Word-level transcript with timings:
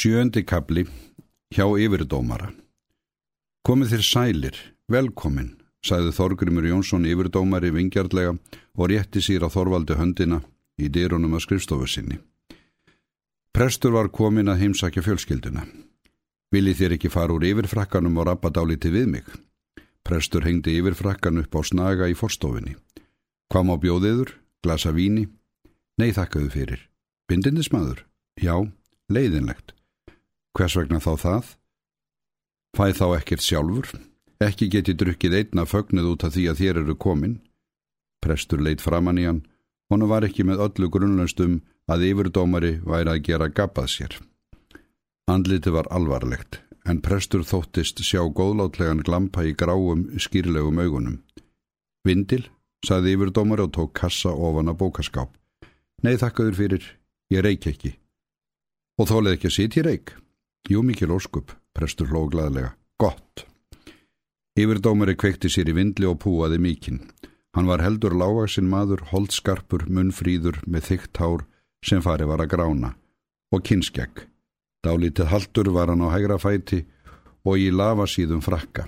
Sjöndi 0.00 0.46
kapli 0.48 0.86
hjá 1.52 1.66
yfirdómara. 1.76 2.46
Komið 3.68 3.90
þér 3.92 4.04
sælir, 4.08 4.58
velkomin, 4.88 5.50
sagði 5.84 6.14
Þorgrymur 6.16 6.68
Jónsson 6.70 7.04
yfirdómari 7.04 7.68
vingjarlega 7.74 8.30
og 8.32 8.88
rétti 8.88 9.20
sér 9.20 9.44
á 9.44 9.52
Þorvaldi 9.52 9.98
höndina 9.98 10.38
í 10.80 10.88
dyrunum 10.88 11.34
að 11.36 11.42
skrifstofu 11.44 11.88
sinni. 11.92 12.16
Prestur 13.52 13.92
var 13.92 14.08
komin 14.08 14.48
að 14.48 14.62
heimsækja 14.62 15.04
fjölskylduna. 15.04 15.66
Vili 16.48 16.72
þér 16.78 16.94
ekki 16.96 17.10
fara 17.12 17.36
úr 17.36 17.44
yfirfrakkanum 17.50 18.16
og 18.22 18.30
rappa 18.30 18.48
dáliti 18.48 18.88
við 18.94 19.10
mig? 19.18 19.28
Prestur 20.00 20.48
hengdi 20.48 20.78
yfirfrakkan 20.78 21.42
upp 21.42 21.52
á 21.52 21.60
snaga 21.60 22.08
í 22.08 22.16
forstofinni. 22.16 22.72
Hvað 23.52 23.68
má 23.68 23.74
bjóðiður? 23.84 24.32
Glasa 24.64 24.94
víni? 24.96 25.26
Nei, 26.00 26.08
þakkaðu 26.16 26.48
fyrir. 26.56 26.88
Bindindismadur? 27.28 28.06
Já, 28.40 28.56
leiðinlegt. 29.12 29.74
Hvers 30.56 30.76
vegna 30.76 30.98
þá 31.02 31.12
það? 31.24 31.50
Fæð 32.76 32.96
þá 32.98 33.06
ekkert 33.18 33.44
sjálfur? 33.46 33.90
Ekki 34.40 34.70
geti 34.72 34.94
drukkið 34.96 35.36
einna 35.38 35.66
fögnuð 35.68 36.14
út 36.14 36.24
af 36.26 36.34
því 36.34 36.46
að 36.50 36.60
þér 36.62 36.80
eru 36.82 36.96
komin? 36.96 37.36
Prestur 38.24 38.62
leitt 38.62 38.82
framann 38.82 39.20
í 39.20 39.26
hann. 39.28 39.44
Honu 39.90 40.08
var 40.10 40.24
ekki 40.26 40.46
með 40.46 40.62
öllu 40.66 40.88
grunnlaustum 40.92 41.60
að 41.90 42.06
yfirdómari 42.10 42.76
væri 42.86 43.12
að 43.14 43.22
gera 43.26 43.50
gabbað 43.50 43.90
sér. 43.94 44.16
Andliti 45.30 45.70
var 45.74 45.88
alvarlegt, 45.94 46.60
en 46.86 47.02
prestur 47.02 47.42
þóttist 47.46 48.02
sjá 48.06 48.22
góðlátlegan 48.22 49.02
glampa 49.06 49.44
í 49.46 49.52
gráum, 49.54 50.06
skýrlegum 50.18 50.80
augunum. 50.82 51.18
Vindil, 52.06 52.46
saði 52.86 53.14
yfirdómari 53.16 53.66
og 53.66 53.74
tók 53.76 53.92
kassa 53.98 54.32
ofan 54.32 54.72
að 54.72 54.80
bókaskáp. 54.82 55.30
Nei, 56.02 56.16
þakkaður 56.16 56.56
fyrir, 56.58 56.88
ég 57.34 57.44
reik 57.44 57.66
ekki. 57.70 57.94
Og 58.98 59.10
þólið 59.10 59.36
ekki 59.36 59.50
að 59.50 59.56
sitja 59.58 59.82
í 59.82 59.86
reik? 59.86 60.14
Jú, 60.68 60.82
mikil 60.84 61.14
óskup, 61.14 61.54
prestur 61.72 62.10
hlóð 62.10 62.34
glæðlega. 62.34 62.74
Gott. 63.00 63.46
Yfirdómari 64.60 65.16
kveikti 65.16 65.48
sér 65.48 65.70
í 65.72 65.76
vindli 65.78 66.08
og 66.10 66.18
púaði 66.20 66.60
mikinn. 66.60 67.00
Hann 67.56 67.66
var 67.70 67.82
heldur 67.82 68.14
lágaksinn 68.14 68.68
maður, 68.70 69.06
holdskarpur, 69.10 69.88
munnfríður 69.88 70.60
með 70.66 70.90
þygt 70.90 71.22
hár 71.22 71.46
sem 71.86 72.02
fari 72.04 72.28
var 72.28 72.44
að 72.44 72.52
grána 72.52 72.92
og 73.50 73.64
kynskegg. 73.66 74.26
Dálítið 74.84 75.30
haldur 75.32 75.72
var 75.74 75.90
hann 75.90 76.04
á 76.04 76.08
hægra 76.12 76.38
fæti 76.38 76.84
og 77.44 77.58
í 77.58 77.70
lavasíðum 77.72 78.44
frakka. 78.44 78.86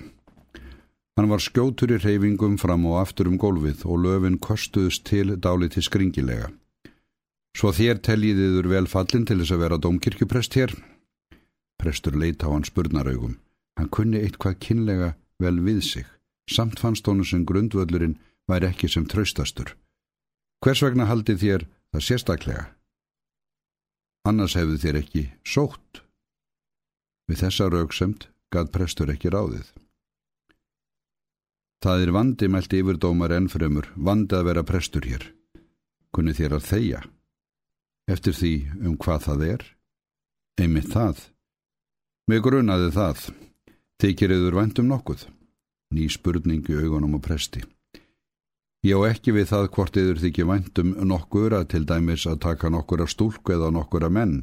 Hann 1.17 1.29
var 1.29 1.41
skjótur 1.43 1.91
í 1.93 1.99
reyfingum 2.01 2.55
fram 2.57 2.87
og 2.89 3.01
aftur 3.03 3.27
um 3.29 3.37
gólfið 3.37 3.83
og 3.85 3.99
löfin 4.05 4.39
kostuðst 4.41 5.03
til 5.09 5.35
dálítið 5.37 5.85
skringilega. 5.89 6.47
Svo 7.53 7.69
þér 7.69 7.99
teljiðiður 8.01 8.71
vel 8.71 8.87
fallin 8.89 9.27
til 9.29 9.37
þess 9.41 9.53
að 9.53 9.61
vera 9.67 9.81
domkirkjuprest 9.81 10.57
hér? 10.57 10.73
Prestur 11.83 12.15
leita 12.15 12.47
á 12.47 12.55
hann 12.55 12.63
spurnaraugum. 12.63 13.35
Hann 13.75 13.91
kunni 13.91 14.21
eitthvað 14.23 14.59
kynlega 14.63 15.09
vel 15.43 15.59
við 15.65 15.81
sig. 15.83 16.05
Samt 16.47 16.79
fannst 16.79 17.07
honum 17.07 17.27
sem 17.27 17.43
grundvöldurinn 17.43 18.15
væri 18.47 18.69
ekki 18.69 18.87
sem 18.87 19.05
traustastur. 19.09 19.73
Hvers 20.63 20.83
vegna 20.85 21.09
haldi 21.09 21.35
þér 21.35 21.65
það 21.91 22.05
sérstaklega? 22.07 22.65
Annars 24.23 24.55
hefðu 24.55 24.79
þér 24.79 24.99
ekki 25.01 25.23
sótt. 25.43 26.03
Við 27.27 27.43
þessa 27.43 27.67
rauksemt 27.71 28.29
gað 28.55 28.71
prestur 28.71 29.11
ekki 29.11 29.31
ráðið. 29.33 29.67
Það 31.83 32.05
er 32.05 32.13
vandi 32.15 32.47
mælti 32.47 32.79
yfirdómar 32.79 33.35
ennfremur, 33.35 33.89
vandi 33.95 34.39
að 34.39 34.47
vera 34.47 34.63
prestur 34.63 35.03
hér. 35.03 35.25
Kunni 36.15 36.31
þér 36.37 36.55
að 36.61 36.69
þeia? 36.69 37.01
eftir 38.09 38.35
því 38.35 38.53
um 38.83 38.97
hvað 38.99 39.27
það 39.27 39.45
er? 39.47 39.63
Einmitt 40.61 40.91
það. 40.91 41.21
Með 42.31 42.43
grunaði 42.45 42.89
það. 42.95 43.25
Þykir 44.01 44.33
yfir 44.35 44.57
vendum 44.57 44.89
nokkuð? 44.91 45.25
Ný 45.93 46.07
spurningu 46.11 46.79
augunum 46.79 47.17
og 47.19 47.23
presti. 47.25 47.63
Ég 48.83 48.99
á 48.99 49.11
ekki 49.11 49.35
við 49.35 49.49
það 49.51 49.69
hvort 49.75 49.99
yfir 49.99 50.19
þykir 50.19 50.49
vendum 50.49 50.95
nokkur 51.07 51.55
að 51.59 51.69
til 51.73 51.83
dæmis 51.87 52.25
að 52.27 52.41
taka 52.47 52.71
nokkur 52.73 53.05
að 53.05 53.13
stúlku 53.13 53.55
eða 53.55 53.71
nokkur 53.75 54.07
að 54.07 54.15
menn. 54.17 54.35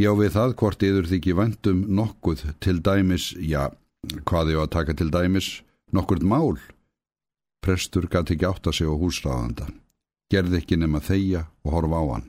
Ég 0.00 0.10
á 0.10 0.14
við 0.18 0.34
það 0.34 0.56
hvort 0.62 0.86
yfir 0.88 1.10
þykir 1.10 1.38
vendum 1.38 1.84
nokkuð 2.00 2.46
til 2.64 2.78
dæmis, 2.82 3.28
já, 3.38 3.70
hvað 4.26 4.54
ég 4.54 4.58
á 4.58 4.64
að 4.64 4.74
taka 4.78 4.98
til 4.98 5.10
dæmis, 5.14 5.52
nokkur 5.94 6.24
mál. 6.26 6.58
Prestur 7.62 8.08
gæti 8.10 8.34
ekki 8.34 8.48
átt 8.48 8.66
að 8.66 8.78
segja 8.80 8.98
húsræðanda 8.98 9.70
gerði 10.32 10.62
ekki 10.62 10.78
nema 10.80 11.02
þeia 11.04 11.46
og 11.66 11.74
horfa 11.76 12.00
á 12.00 12.04
hann. 12.14 12.28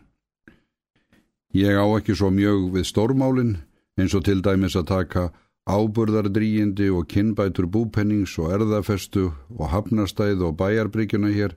Ég 1.56 1.78
á 1.78 1.86
ekki 1.96 2.16
svo 2.18 2.32
mjög 2.34 2.72
við 2.74 2.90
stórmálinn 2.90 3.53
eins 4.00 4.14
og 4.18 4.26
til 4.26 4.42
dæmis 4.46 4.76
að 4.80 4.90
taka 4.92 5.24
áburðardrýjindi 5.70 6.90
og 6.92 7.08
kinnbætur 7.08 7.70
búpennings 7.72 8.36
og 8.42 8.52
erðafestu 8.56 9.30
og 9.31 9.70
hafnastæð 9.72 10.44
og 10.50 10.58
bæjarbryggjuna 10.59 11.31
hér 11.31 11.56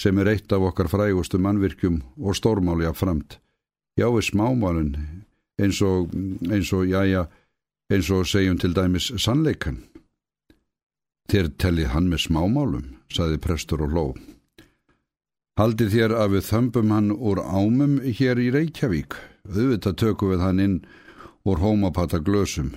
sem 0.00 0.18
er 0.18 0.32
eitt 0.32 0.52
af 0.52 0.64
okkar 0.70 0.88
frægustu 0.88 1.38
mannvirkjum 1.38 2.00
og 2.18 2.34
stórmáli 2.38 2.88
af 2.88 2.96
framt. 2.96 3.38
Já 3.98 4.08
við 4.10 4.30
smámálinn 4.32 4.94
eins 5.60 5.80
og, 5.82 6.10
eins 6.50 6.72
og, 6.72 6.86
jájá, 6.88 7.26
eins 7.92 8.10
og 8.10 8.26
segjum 8.26 8.58
til 8.58 8.74
dæmis 8.74 9.12
sannleikan. 9.22 9.84
Þér 11.30 11.52
tellið 11.58 11.92
hann 11.94 12.08
með 12.10 12.26
smámálum, 12.26 12.88
saði 13.12 13.38
prestur 13.40 13.84
og 13.86 13.94
hló. 13.94 14.06
Haldið 15.54 15.94
þér 15.94 16.16
að 16.18 16.34
við 16.34 16.48
þömbum 16.48 16.90
hann 16.90 17.12
úr 17.14 17.38
ámum 17.38 18.00
hér 18.02 18.40
í 18.42 18.50
Reykjavík. 18.50 19.14
Auðvitað 19.46 19.98
tökum 20.02 20.32
við 20.34 20.42
hann 20.42 20.60
inn 20.60 20.76
úr 21.44 21.60
hómapata 21.60 22.18
glösum. 22.18 22.72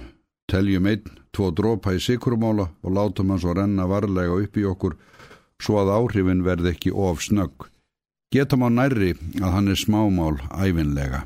Teljum 0.47 0.87
einn, 0.87 1.07
tvo 1.31 1.51
drópa 1.51 1.93
í 1.95 1.99
sikurmála 1.99 2.69
og 2.83 2.93
látum 2.95 3.31
hann 3.31 3.41
svo 3.41 3.55
renna 3.55 3.87
varlega 3.87 4.35
upp 4.43 4.57
í 4.57 4.65
okkur 4.67 4.95
svo 5.61 5.79
að 5.81 5.93
áhrifin 5.97 6.45
verð 6.45 6.71
ekki 6.71 6.93
of 6.93 7.23
snögg. 7.23 7.67
Getum 8.31 8.65
á 8.67 8.69
nærri 8.69 9.13
að 9.41 9.53
hann 9.55 9.71
er 9.71 9.79
smámál 9.79 10.37
æfinlega, 10.51 11.23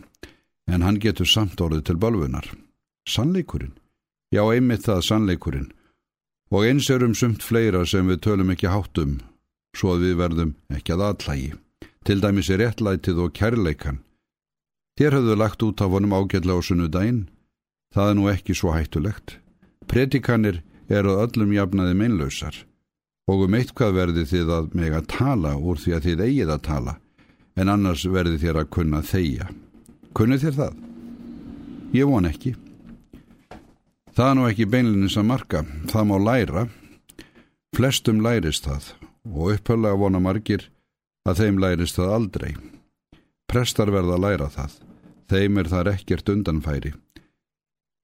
en 0.69 0.85
hann 0.85 1.00
getur 1.01 1.30
samt 1.30 1.62
orðið 1.62 1.85
til 1.90 1.97
bölfunar. 2.01 2.47
Sannleikurinn? 3.09 3.74
Já, 4.31 4.46
einmitt 4.46 4.85
það 4.85 5.01
sannleikurinn. 5.07 5.72
Og 6.51 6.68
eins 6.68 6.90
er 6.94 7.03
um 7.03 7.16
sumt 7.16 7.44
fleira 7.44 7.85
sem 7.88 8.07
við 8.07 8.22
tölum 8.28 8.53
ekki 8.53 8.69
háttum 8.69 9.19
svo 9.78 9.96
að 9.96 10.06
við 10.06 10.16
verðum 10.19 10.56
ekki 10.72 10.96
að 10.96 11.06
allægi. 11.07 11.51
Til 12.06 12.22
dæmis 12.22 12.50
er 12.51 12.62
réttlætið 12.62 13.22
og 13.25 13.34
kærleikan. 13.38 14.01
Þér 15.00 15.18
höfðu 15.18 15.38
lagt 15.40 15.63
út 15.66 15.81
af 15.81 15.94
honum 15.94 16.16
ágjörlega 16.18 16.59
á 16.59 16.68
sunnudaginn. 16.68 17.22
Það 17.96 18.09
er 18.09 18.18
nú 18.18 18.28
ekki 18.31 18.56
svo 18.56 18.74
hættulegt. 18.75 19.38
Predikanir 19.88 20.62
eru 20.91 21.16
öllum 21.24 21.53
jafnaði 21.56 21.96
meinlausar 21.97 22.57
og 23.31 23.46
um 23.46 23.56
eitthvað 23.56 23.96
verði 23.96 24.25
þið 24.28 24.51
að 24.57 24.74
meg 24.75 24.96
að 24.97 25.07
tala 25.13 25.53
úr 25.56 25.80
því 25.80 25.94
að 25.96 26.07
þið 26.07 26.24
eigið 26.25 26.53
að 26.56 26.63
tala 26.68 26.96
en 27.59 27.72
annars 27.72 28.03
verði 28.07 28.40
þér 28.41 28.62
að 28.63 28.72
kunna 28.75 29.01
þeia. 29.06 29.47
Kunni 30.16 30.40
þér 30.41 30.57
það? 30.57 30.75
Ég 31.96 32.07
von 32.07 32.28
ekki. 32.28 32.56
Það 34.12 34.28
er 34.28 34.38
nú 34.38 34.47
ekki 34.50 34.68
beinlinnins 34.68 35.18
að 35.19 35.30
marka. 35.30 35.63
Það 35.91 36.07
má 36.09 36.18
læra. 36.19 36.66
Flestum 37.75 38.19
lærist 38.24 38.68
það 38.68 38.91
og 39.31 39.53
upphörlega 39.53 40.00
vona 40.00 40.19
margir 40.19 40.68
að 41.28 41.44
þeim 41.44 41.59
lærist 41.62 42.00
það 42.00 42.16
aldrei. 42.18 42.51
Prestar 43.51 43.89
verða 43.91 44.16
að 44.16 44.23
læra 44.23 44.45
það. 44.47 44.75
Þeim 45.28 45.57
er 45.59 45.69
það 45.72 45.88
ekkert 45.91 46.29
undanfæri. 46.31 46.91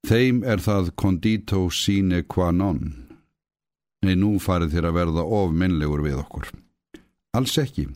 Þeim 0.07 0.41
er 0.43 0.59
það 0.63 0.89
condito 0.99 1.61
sine 1.71 2.23
qua 2.27 2.49
non. 2.51 2.81
Nei, 4.03 4.15
nú 4.19 4.37
farið 4.43 4.75
þér 4.75 4.87
að 4.89 4.97
verða 4.97 5.23
ofminnlegur 5.37 6.03
við 6.03 6.17
okkur. 6.19 6.49
Alls 7.39 7.55
ekki. 7.61 7.87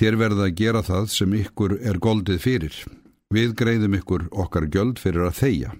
Þér 0.00 0.16
verða 0.22 0.46
að 0.48 0.56
gera 0.60 0.82
það 0.86 1.10
sem 1.12 1.34
ykkur 1.36 1.74
er 1.84 2.00
goldið 2.00 2.40
fyrir. 2.40 2.78
Við 3.34 3.52
greiðum 3.60 3.98
ykkur 3.98 4.28
okkar 4.32 4.68
göld 4.72 5.02
fyrir 5.02 5.26
að 5.28 5.40
þeia. 5.42 5.72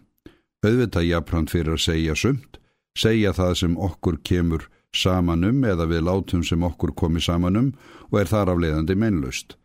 Auðvitað 0.66 1.08
jafnframt 1.08 1.52
fyrir 1.54 1.78
að 1.78 1.84
segja 1.86 2.16
sumt, 2.18 2.58
segja 2.98 3.32
það 3.32 3.54
sem 3.62 3.78
okkur 3.88 4.18
kemur 4.20 4.66
samanum 4.92 5.64
eða 5.64 5.86
við 5.88 6.04
látum 6.10 6.44
sem 6.44 6.60
okkur 6.66 6.92
komi 6.92 7.22
samanum 7.24 7.72
og 8.10 8.20
er 8.20 8.28
þar 8.28 8.52
afleiðandi 8.52 8.96
meinlust, 8.98 9.56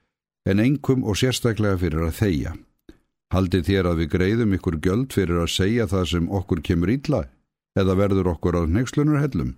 en 0.46 0.60
engum 0.60 1.04
og 1.08 1.18
sérstaklega 1.20 1.80
fyrir 1.80 2.08
að 2.08 2.18
þeia. 2.20 2.54
Haldið 3.34 3.70
þér 3.70 3.90
að 3.90 4.00
við 4.02 4.10
greiðum 4.14 4.56
ykkur 4.58 4.80
göld 4.84 5.14
fyrir 5.16 5.42
að 5.42 5.54
segja 5.56 5.88
það 5.90 6.10
sem 6.12 6.26
okkur 6.30 6.62
kemur 6.62 6.92
ítla, 6.94 7.24
eða 7.80 7.96
verður 7.98 8.34
okkur 8.36 8.60
á 8.60 8.62
nexlunar 8.70 9.24
hellum, 9.24 9.56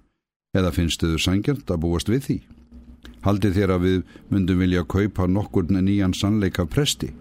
eða 0.56 0.72
finnst 0.72 1.04
þið 1.04 1.18
sangjant 1.20 1.72
að 1.74 1.82
búast 1.84 2.12
við 2.12 2.22
því? 2.28 2.38
Haldið 3.26 3.58
þér 3.58 3.74
að 3.76 3.86
við 3.86 4.00
myndum 4.30 4.62
vilja 4.62 4.86
kaupa 4.86 5.28
nokkur 5.28 5.68
nýjan 5.74 6.14
sannleika 6.14 6.66
presti? 6.70 7.12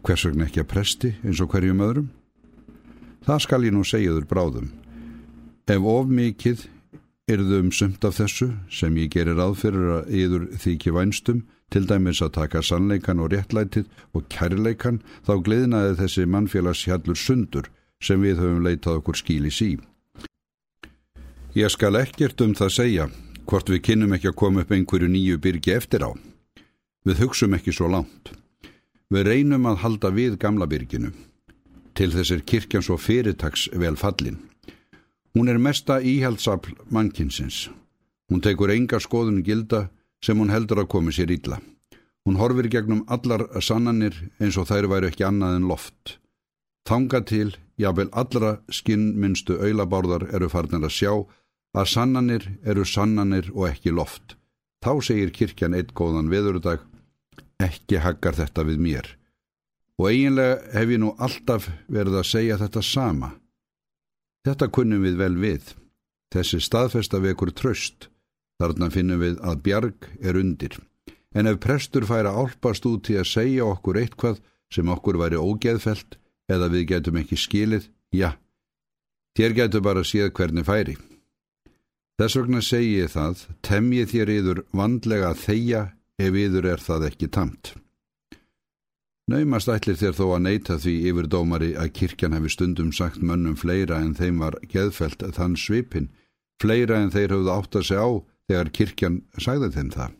Hvers 0.00 0.24
vegna 0.24 0.48
ekki 0.48 0.64
að 0.64 0.70
presti 0.72 1.12
eins 1.20 1.40
og 1.44 1.52
hverjum 1.52 1.84
öðrum? 1.84 2.10
Það 3.26 3.42
skal 3.44 3.64
ég 3.66 3.74
nú 3.76 3.84
segja 3.84 4.16
þur 4.16 4.28
bráðum. 4.30 4.70
Ef 5.68 5.84
of 5.86 6.08
mikið 6.08 6.64
yrðum 7.30 7.68
sumt 7.70 8.04
af 8.08 8.16
þessu 8.16 8.48
sem 8.72 8.96
ég 8.96 9.12
gerir 9.12 9.38
aðfyrir 9.38 9.90
að 10.00 10.14
yður 10.16 10.46
þykja 10.58 10.94
vænstum 10.96 11.44
til 11.70 11.86
dæmis 11.86 12.20
að 12.22 12.34
taka 12.38 12.62
sannleikan 12.62 13.22
og 13.22 13.30
réttlætið 13.32 13.86
og 14.14 14.26
kærleikan, 14.32 15.00
þá 15.26 15.34
gleðnaði 15.46 15.96
þessi 16.00 16.26
mannfélagshjallur 16.26 17.18
sundur 17.18 17.70
sem 18.02 18.20
við 18.22 18.42
höfum 18.42 18.64
leitað 18.64 19.00
okkur 19.00 19.18
skílis 19.20 19.60
í. 19.62 19.72
Ég 21.54 21.70
skal 21.72 21.98
ekkert 21.98 22.40
um 22.44 22.54
það 22.54 22.74
segja, 22.74 23.06
hvort 23.46 23.70
við 23.70 23.82
kynnum 23.88 24.14
ekki 24.14 24.30
að 24.30 24.38
koma 24.42 24.62
upp 24.64 24.74
einhverju 24.74 25.08
nýju 25.10 25.40
byrgi 25.42 25.74
eftir 25.74 26.06
á. 26.06 26.10
Við 27.06 27.24
hugsum 27.24 27.56
ekki 27.56 27.74
svo 27.74 27.88
langt. 27.90 28.34
Við 29.10 29.26
reynum 29.26 29.66
að 29.66 29.80
halda 29.82 30.10
við 30.14 30.38
gamla 30.38 30.68
byrginu. 30.70 31.10
Til 31.98 32.10
þessir 32.14 32.44
kirkjan 32.46 32.84
svo 32.86 32.96
fyrirtags 33.00 33.66
vel 33.74 33.96
fallin. 33.98 34.38
Hún 35.34 35.50
er 35.50 35.58
mesta 35.58 35.98
íhaldsafl 35.98 36.76
mannkinsins. 36.90 37.68
Hún 38.30 38.42
tekur 38.42 38.70
enga 38.70 39.00
skoðun 39.02 39.42
gilda 39.42 39.88
sem 40.24 40.38
hún 40.38 40.52
heldur 40.52 40.82
að 40.82 40.90
komi 40.94 41.12
sér 41.12 41.32
ítla. 41.32 41.60
Hún 42.26 42.36
horfir 42.36 42.68
gegnum 42.68 43.04
allar 43.08 43.46
sannanir 43.64 44.16
eins 44.40 44.58
og 44.60 44.68
þær 44.68 44.90
væru 44.92 45.08
ekki 45.08 45.24
annað 45.24 45.56
en 45.56 45.68
loft. 45.70 46.18
Þanga 46.88 47.20
til, 47.28 47.54
jábel 47.80 48.10
allra 48.12 48.58
skinnmynstu 48.72 49.56
auðlabárðar 49.60 50.28
eru 50.34 50.48
farnir 50.52 50.84
að 50.84 50.96
sjá 50.96 51.12
að 51.76 51.90
sannanir 51.92 52.46
eru 52.66 52.84
sannanir 52.84 53.50
og 53.54 53.68
ekki 53.70 53.94
loft. 53.94 54.36
Þá 54.84 54.92
segir 55.04 55.32
kirkjan 55.36 55.76
eitt 55.76 55.92
góðan 55.96 56.30
veðurdag, 56.32 56.84
ekki 57.60 58.00
haggar 58.00 58.36
þetta 58.36 58.64
við 58.68 58.80
mér. 58.80 59.10
Og 60.00 60.08
eiginlega 60.08 60.60
hef 60.72 60.94
ég 60.94 61.00
nú 61.02 61.10
alltaf 61.20 61.68
verið 61.92 62.16
að 62.22 62.30
segja 62.30 62.56
þetta 62.60 62.82
sama. 62.84 63.34
Þetta 64.48 64.70
kunnum 64.72 65.04
við 65.04 65.18
vel 65.20 65.36
við. 65.36 65.74
Þessi 66.32 66.62
staðfesta 66.64 67.20
vekur 67.20 67.52
tröst. 67.52 68.08
Þarna 68.60 68.90
finnum 68.92 69.22
við 69.22 69.38
að 69.40 69.60
bjarg 69.64 70.08
er 70.20 70.36
undir. 70.36 70.76
En 71.32 71.48
ef 71.48 71.60
prestur 71.62 72.04
færa 72.04 72.34
álpast 72.36 72.84
út 72.90 73.06
til 73.06 73.20
að 73.22 73.30
segja 73.30 73.68
okkur 73.70 74.00
eitthvað 74.02 74.40
sem 74.70 74.90
okkur 74.92 75.18
væri 75.22 75.40
ógeðfelt 75.40 76.18
eða 76.50 76.68
við 76.72 76.88
getum 76.90 77.20
ekki 77.20 77.38
skilið, 77.38 77.86
já, 78.12 78.34
þér 79.38 79.54
getur 79.56 79.84
bara 79.86 80.02
séð 80.04 80.32
hvernig 80.36 80.66
færi. 80.66 80.96
Þess 82.20 82.36
vegna 82.36 82.60
segi 82.60 82.96
ég 82.98 83.12
það, 83.14 83.46
temjið 83.64 84.10
þér 84.12 84.32
yður 84.34 84.58
vandlega 84.76 85.30
að 85.30 85.44
þeia 85.46 85.84
ef 86.20 86.34
yður 86.36 86.66
er 86.74 86.82
það 86.84 87.06
ekki 87.08 87.30
tamt. 87.32 87.72
Naumast 89.30 89.70
ætlir 89.70 89.96
þér 89.96 90.16
þó 90.18 90.24
að 90.34 90.42
neyta 90.44 90.76
því 90.82 90.94
yfir 91.06 91.28
dómari 91.30 91.70
að 91.78 91.92
kirkjan 91.96 92.34
hefði 92.34 92.50
stundum 92.52 92.90
sagt 92.92 93.22
mönnum 93.22 93.56
fleira 93.56 94.00
en 94.02 94.16
þeim 94.18 94.42
var 94.42 94.58
geðfelt 94.68 95.22
þann 95.36 95.54
svipin, 95.56 96.10
fleira 96.60 96.98
en 96.98 97.12
þeir 97.14 97.36
höfðu 97.36 97.54
átt 97.54 97.78
að 97.78 97.86
segja 97.88 98.04
á 98.04 98.10
þegar 98.50 98.72
kirkjan 98.74 99.20
sagði 99.38 99.70
þeim 99.76 99.92
það. 99.94 100.16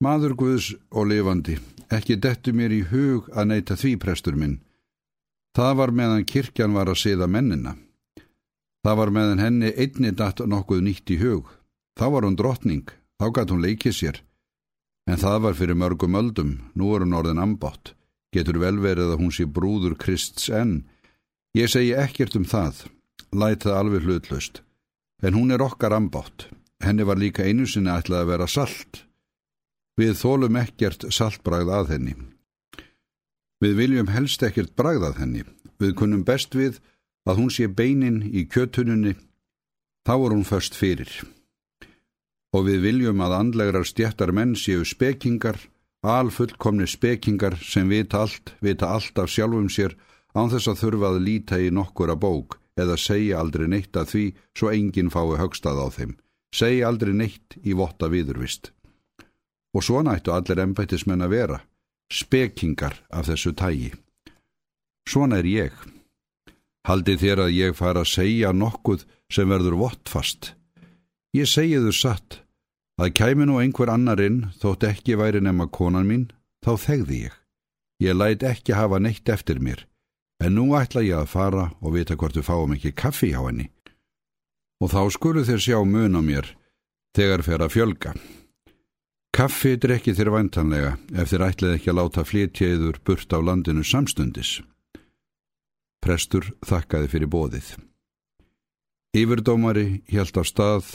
Maður 0.00 0.34
Guðs 0.40 0.72
og 0.90 1.10
lifandi, 1.10 1.58
ekki 1.92 2.16
dettu 2.18 2.54
mér 2.56 2.72
í 2.74 2.80
hug 2.90 3.28
að 3.36 3.50
neyta 3.52 3.76
því 3.76 3.92
prestur 4.00 4.38
minn. 4.40 4.58
Það 5.54 5.72
var 5.80 5.92
meðan 5.94 6.26
kirkjan 6.26 6.74
var 6.74 6.90
að 6.90 7.02
siða 7.02 7.28
mennina. 7.30 7.76
Það 8.80 8.96
var 8.96 9.12
meðan 9.12 9.42
henni 9.44 9.70
einni 9.76 10.10
datt 10.16 10.40
nokkuð 10.40 10.80
nýtt 10.86 11.12
í 11.14 11.18
hug. 11.20 11.50
Þá 11.98 12.06
var 12.14 12.26
hún 12.26 12.38
drottning, 12.38 12.86
þá 13.20 13.26
gætt 13.36 13.52
hún 13.52 13.64
leikið 13.64 13.96
sér. 13.96 14.20
En 15.10 15.20
það 15.20 15.38
var 15.44 15.58
fyrir 15.58 15.76
mörgum 15.76 16.16
öldum, 16.16 16.54
nú 16.72 16.94
er 16.94 17.04
hún 17.04 17.18
orðin 17.18 17.42
ambátt. 17.42 17.92
Getur 18.32 18.60
vel 18.62 18.78
verið 18.80 19.12
að 19.12 19.20
hún 19.20 19.34
sé 19.34 19.44
brúður 19.44 19.98
Krists 20.00 20.48
enn. 20.48 20.86
Ég 21.52 21.68
segi 21.68 21.92
ekkert 21.98 22.38
um 22.38 22.46
það, 22.46 22.86
læt 23.34 23.66
það 23.66 23.78
alveg 23.82 24.06
hlutlaust. 24.06 24.62
En 25.20 25.36
hún 25.36 25.52
er 25.52 25.60
okkar 25.60 25.92
ambátt. 25.92 26.48
Henni 26.80 27.04
var 27.04 27.20
líka 27.20 27.44
einu 27.44 27.66
sinni 27.68 27.92
ætlað 27.92 28.24
að 28.24 28.30
vera 28.32 28.48
salt. 28.48 29.04
Við 30.00 30.14
þólum 30.16 30.56
ekkert 30.56 31.04
saltbragð 31.12 31.72
að 31.76 31.90
henni. 31.94 32.14
Við 33.60 33.74
viljum 33.76 34.08
helst 34.08 34.42
ekkert 34.46 34.72
bragð 34.76 35.10
að 35.10 35.18
henni. 35.20 35.42
Við 35.80 35.92
kunnum 35.98 36.24
best 36.24 36.56
við 36.56 36.78
að 37.28 37.42
hún 37.42 37.50
sé 37.52 37.68
beinin 37.68 38.22
í 38.24 38.46
kjötununni, 38.48 39.12
þá 40.08 40.14
er 40.16 40.32
hún 40.32 40.46
först 40.48 40.76
fyrir. 40.76 41.10
Og 42.56 42.64
við 42.66 42.80
viljum 42.86 43.20
að 43.20 43.36
andlegrar 43.36 43.86
stjættar 43.86 44.32
menn 44.32 44.56
séu 44.56 44.86
spekingar, 44.88 45.60
alfullkomni 46.00 46.88
spekingar 46.88 47.58
sem 47.60 47.88
vita 47.92 48.24
allt, 48.24 48.54
vita 48.64 48.88
allt 48.88 49.20
af 49.20 49.28
sjálfum 49.30 49.68
sér, 49.68 49.94
án 50.34 50.48
þess 50.50 50.72
að 50.72 50.80
þurfa 50.80 51.12
að 51.12 51.22
líta 51.26 51.60
í 51.60 51.68
nokkura 51.74 52.16
bók 52.16 52.56
eða 52.80 52.96
segja 52.96 53.38
aldrei 53.42 53.68
neitt 53.68 53.96
að 53.96 54.12
því 54.14 54.24
svo 54.56 54.72
enginn 54.72 55.12
fái 55.12 55.36
högstað 55.36 55.84
á 55.84 55.86
þeim. 55.92 56.16
Segja 56.54 56.88
aldrei 56.90 57.14
neitt 57.14 57.56
í 57.62 57.74
votta 57.78 58.10
viðurvist. 58.10 58.72
Og 59.74 59.86
svo 59.86 60.02
nættu 60.02 60.34
allir 60.34 60.58
ennbættismenn 60.64 61.22
að 61.22 61.34
vera, 61.36 61.58
spekingar 62.10 62.96
af 63.10 63.28
þessu 63.30 63.54
tægi. 63.54 63.92
Svona 65.06 65.38
er 65.38 65.46
ég. 65.46 65.74
Haldi 66.88 67.16
þér 67.20 67.44
að 67.46 67.54
ég 67.54 67.76
fara 67.78 68.02
að 68.02 68.12
segja 68.14 68.52
nokkuð 68.56 69.04
sem 69.30 69.50
verður 69.50 69.78
vottfast. 69.78 70.54
Ég 71.36 71.46
segi 71.46 71.78
þú 71.78 71.92
satt, 71.94 72.40
að 72.98 73.14
kæmi 73.14 73.46
nú 73.46 73.60
einhver 73.62 73.92
annar 73.92 74.20
inn 74.20 74.48
þótt 74.58 74.88
ekki 74.88 75.18
væri 75.20 75.42
nema 75.44 75.68
konan 75.70 76.08
mín, 76.08 76.26
þá 76.64 76.74
þegði 76.86 77.20
ég. 77.28 77.36
Ég 78.02 78.16
læt 78.16 78.42
ekki 78.42 78.74
hafa 78.74 78.98
neitt 78.98 79.28
eftir 79.28 79.60
mér, 79.62 79.84
en 80.42 80.56
nú 80.56 80.72
ætla 80.74 81.04
ég 81.04 81.20
að 81.20 81.30
fara 81.30 81.68
og 81.80 81.94
vita 81.94 82.16
hvort 82.16 82.34
þú 82.34 82.42
fáum 82.48 82.74
ekki 82.74 82.96
kaffi 82.96 83.30
á 83.36 83.44
henni. 83.44 83.68
Og 84.80 84.88
þá 84.92 85.00
skulu 85.12 85.44
þér 85.44 85.60
sjá 85.60 85.78
mun 85.84 86.16
á 86.16 86.22
mér, 86.24 86.46
þegar 87.16 87.44
fer 87.44 87.64
að 87.64 87.74
fjölga. 87.74 88.14
Kaffi 89.36 89.76
drekki 89.78 90.14
þér 90.16 90.32
vantanlega 90.34 90.94
ef 91.14 91.30
þér 91.30 91.44
ætlið 91.46 91.74
ekki 91.76 91.92
að 91.92 91.98
láta 92.00 92.24
flétjæður 92.26 92.98
burt 93.06 93.30
á 93.30 93.38
landinu 93.38 93.84
samstundis. 93.86 94.58
Prestur 96.00 96.50
þakkaði 96.66 97.12
fyrir 97.12 97.30
bóðið. 97.30 97.68
Yfirdómari 99.16 100.02
hjælt 100.10 100.40
af 100.40 100.48
stað, 100.48 100.90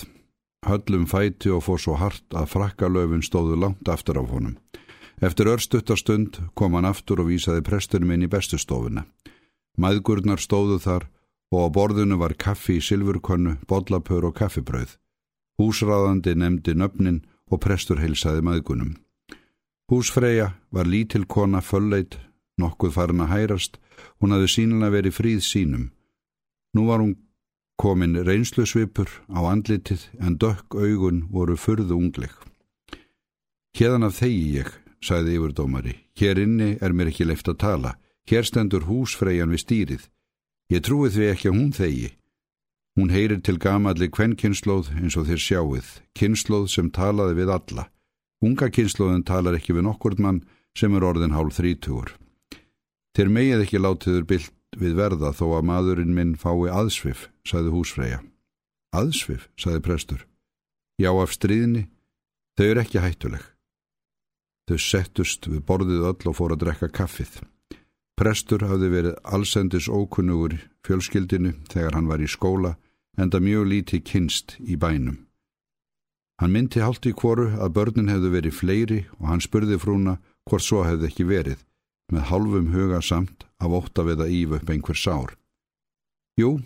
höllum 0.66 1.06
fæti 1.08 1.52
og 1.54 1.64
fór 1.66 1.82
svo 1.82 1.96
hart 2.00 2.26
að 2.36 2.52
frakkalöfun 2.54 3.24
stóðu 3.24 3.60
langt 3.60 3.90
aftur 3.92 4.20
af 4.20 4.32
honum. 4.34 4.58
Eftir 5.24 5.48
örstuttastund 5.48 6.42
kom 6.60 6.76
hann 6.76 6.88
aftur 6.90 7.22
og 7.24 7.30
vísaði 7.30 7.64
prestunum 7.64 8.12
inn 8.12 8.26
í 8.26 8.32
bestustofuna. 8.32 9.06
Mæðgurnar 9.80 10.42
stóðu 10.44 10.80
þar 10.84 11.08
og 11.54 11.60
á 11.66 11.68
borðinu 11.78 12.18
var 12.20 12.34
kaffi 12.34 12.80
í 12.80 12.84
silfurkönnu, 12.84 13.58
bollapör 13.68 14.28
og 14.30 14.36
kaffibröð. 14.40 14.98
Húsráðandi 15.60 16.36
nefndi 16.36 16.76
nöfnin 16.76 17.24
og 17.52 17.62
prestur 17.64 18.02
heilsaði 18.02 18.42
mæðgunum. 18.44 18.96
Húsfreyja 19.92 20.56
var 20.72 20.90
lítil 20.90 21.26
kona 21.26 21.62
fölleit, 21.62 22.18
nokkuð 22.58 22.96
farin 22.98 23.22
að 23.22 23.34
hærast 23.36 23.80
Hún 24.20 24.36
hafði 24.36 24.50
sínilega 24.52 24.94
verið 24.96 25.18
fríð 25.18 25.44
sínum. 25.46 25.86
Nú 26.76 26.88
var 26.90 27.04
hún 27.04 27.16
komin 27.80 28.18
reynslusvipur 28.28 29.10
á 29.32 29.40
andlitið 29.52 30.08
en 30.20 30.38
dökk 30.40 30.76
augun 30.76 31.26
voru 31.32 31.58
furðu 31.60 32.00
ungleg. 32.00 32.32
Hérðan 33.76 34.08
af 34.08 34.20
þegi 34.22 34.44
ég, 34.62 34.70
sagði 35.04 35.38
yfirdómari. 35.40 35.96
Hér 36.16 36.40
inni 36.40 36.76
er 36.82 36.96
mér 36.96 37.12
ekki 37.12 37.28
leift 37.28 37.50
að 37.52 37.62
tala. 37.64 37.96
Hér 38.30 38.48
stendur 38.48 38.88
húsfreyjan 38.88 39.52
við 39.52 39.64
stýrið. 39.66 40.04
Ég 40.74 40.82
trúi 40.82 41.12
því 41.14 41.28
ekki 41.30 41.50
að 41.52 41.58
hún 41.60 41.74
þegi. 41.76 42.08
Hún 42.96 43.12
heyrir 43.12 43.42
til 43.44 43.58
gamalli 43.62 44.08
kvenn 44.10 44.34
kynnslóð 44.40 44.94
eins 44.96 45.18
og 45.20 45.28
þér 45.28 45.42
sjáuð, 45.44 45.88
kynnslóð 46.18 46.70
sem 46.74 46.90
talaði 46.90 47.42
við 47.42 47.52
alla. 47.54 47.88
Unga 48.42 48.72
kynnslóðin 48.74 49.26
talar 49.28 49.58
ekki 49.58 49.76
við 49.76 49.86
nokkur 49.86 50.16
mann 50.18 50.44
sem 50.78 50.96
er 50.96 51.06
orðin 51.06 51.36
hálf 51.36 51.60
þrítúur. 51.60 52.16
Þér 53.16 53.32
megið 53.32 53.66
ekki 53.66 53.82
látiður 53.84 54.26
byllt 54.32 54.80
við 54.80 54.96
verða 54.98 55.32
þó 55.36 55.46
að 55.60 55.68
maðurinn 55.70 56.16
minn 56.16 56.34
fái 56.40 56.68
aðsvif, 56.72 57.30
saði 57.48 57.72
húsfreyja. 57.72 58.22
Aðsvif, 58.96 59.50
saði 59.60 59.84
prestur. 59.86 60.26
Já, 61.00 61.12
af 61.12 61.36
stríðni, 61.36 61.88
þau 62.58 62.66
eru 62.66 62.84
ekki 62.84 63.04
hættuleg. 63.04 63.44
Þau 64.66 64.78
settust 64.82 65.48
við 65.52 65.62
borðið 65.68 66.08
öll 66.10 66.32
og 66.32 66.38
fór 66.40 66.56
að 66.56 66.64
drekka 66.64 66.90
kaffið. 66.90 67.44
Prestur 68.16 68.64
hafði 68.64 68.90
verið 68.94 69.16
allsendis 69.28 69.90
ókunnugur 69.92 70.56
fjölskyldinu 70.88 71.52
þegar 71.72 71.98
hann 71.98 72.08
var 72.08 72.24
í 72.24 72.30
skóla 72.32 72.78
enda 73.20 73.42
mjög 73.44 73.68
líti 73.72 74.00
kynst 74.04 74.56
í 74.64 74.78
bænum. 74.80 75.26
Hann 76.40 76.52
myndi 76.52 76.84
hálft 76.84 77.08
í 77.08 77.14
kvoru 77.16 77.50
að 77.60 77.74
börnin 77.76 78.12
hefðu 78.12 78.32
verið 78.34 78.56
fleiri 78.56 79.00
og 79.20 79.28
hann 79.32 79.44
spurði 79.44 79.80
frúna 79.80 80.18
hvort 80.48 80.64
svo 80.64 80.84
hefði 80.88 81.10
ekki 81.10 81.28
verið 81.28 81.62
með 82.12 82.28
halvum 82.32 82.72
huga 82.74 83.02
samt 83.02 83.46
af 83.60 83.76
ótta 83.80 84.04
við 84.08 84.24
að 84.26 84.34
íf 84.40 84.56
upp 84.60 84.72
einhver 84.72 85.00
sár. 85.00 85.36
Jú, 86.40 86.60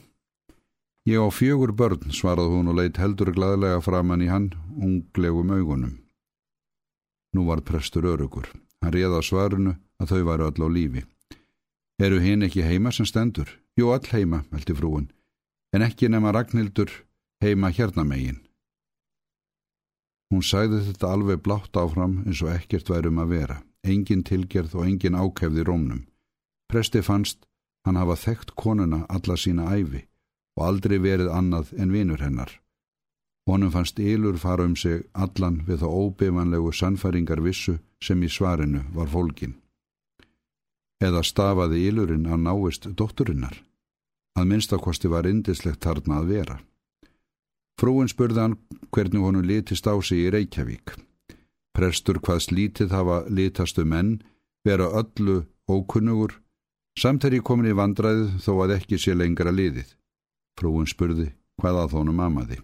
ég 1.05 1.21
á 1.21 1.29
fjögur 1.29 1.73
börn, 1.73 2.09
svarað 2.09 2.49
hún 2.53 2.71
og 2.71 2.79
leitt 2.81 2.97
heldur 2.97 3.31
gladlega 3.33 3.81
framann 3.85 4.25
í 4.25 4.29
hann 4.29 4.49
unglegum 4.77 5.53
augunum. 5.53 5.93
Nú 7.33 7.45
var 7.45 7.61
prestur 7.61 8.09
örugur. 8.09 8.49
Hann 8.81 8.93
réða 8.93 9.21
svarunu 9.21 9.77
að 10.01 10.13
þau 10.13 10.21
væru 10.25 10.49
öll 10.49 10.65
á 10.65 10.67
lífi. 10.69 11.05
Eru 11.99 12.19
hinn 12.23 12.45
ekki 12.47 12.63
heima 12.63 12.93
sem 12.95 13.05
stendur? 13.05 13.49
Jú, 13.75 13.89
all 13.91 14.05
heima, 14.13 14.45
veldi 14.51 14.75
frúin, 14.75 15.09
en 15.75 15.83
ekki 15.83 16.07
nema 16.07 16.31
Ragnhildur 16.31 16.91
heima 17.43 17.71
hérna 17.75 18.05
megin. 18.07 18.39
Hún 20.31 20.45
sagði 20.45 20.83
þetta 20.85 21.11
alveg 21.11 21.41
blátt 21.43 21.75
áfram 21.75 22.21
eins 22.25 22.43
og 22.45 22.53
ekkert 22.53 22.89
værum 22.91 23.19
að 23.19 23.33
vera, 23.33 23.57
engin 23.83 24.23
tilgerð 24.23 24.77
og 24.77 24.85
engin 24.85 25.17
ákefði 25.17 25.65
rómnum. 25.67 26.05
Presti 26.69 27.01
fannst 27.01 27.47
hann 27.87 27.97
hafa 27.97 28.15
þekkt 28.23 28.55
konuna 28.55 29.05
alla 29.09 29.35
sína 29.35 29.71
æfi 29.73 30.05
og 30.59 30.65
aldrei 30.67 30.99
verið 31.01 31.31
annað 31.33 31.73
en 31.81 31.91
vinur 31.91 32.21
hennar. 32.23 32.51
Honum 33.49 33.71
fannst 33.73 33.99
ylur 33.99 34.37
fara 34.37 34.67
um 34.69 34.75
sig 34.77 35.07
allan 35.13 35.63
við 35.67 35.81
þá 35.81 35.89
óbemanlegu 35.89 36.71
sannfæringar 36.71 37.41
vissu 37.41 37.79
sem 38.03 38.21
í 38.23 38.29
svarinu 38.29 38.83
var 38.93 39.09
fólkin. 39.09 39.55
Eða 40.99 41.23
stafaði 41.23 41.85
ylurinn 41.89 42.27
að 42.27 42.43
náist 42.45 42.87
dótturinnar. 42.99 43.55
Að 44.35 44.49
minnstakosti 44.51 45.11
var 45.11 45.27
indislegt 45.27 45.83
þarna 45.83 46.19
að 46.19 46.33
vera. 46.33 46.57
Frúin 47.79 48.11
spurði 48.11 48.43
hann 48.43 48.57
hvernig 48.91 49.23
honum 49.23 49.45
litist 49.47 49.87
á 49.87 49.95
sig 50.03 50.25
í 50.25 50.31
Reykjavík. 50.35 50.97
Prestur 51.75 52.19
hvaðs 52.19 52.49
lítið 52.51 52.91
hafa 52.91 53.23
litastu 53.31 53.85
menn 53.87 54.19
vera 54.67 54.89
öllu 54.99 55.45
ókunnugur 55.69 56.35
samt 56.99 57.23
er 57.23 57.37
ég 57.37 57.45
komin 57.47 57.69
í 57.71 57.77
vandræðu 57.77 58.27
þó 58.43 58.51
að 58.65 58.75
ekki 58.79 58.99
sé 58.99 59.15
lengra 59.15 59.53
liðið. 59.55 59.93
Frúin 60.59 60.89
spurði 60.89 61.31
hvað 61.61 61.83
að 61.85 61.95
honum 61.99 62.19
amaði. 62.25 62.59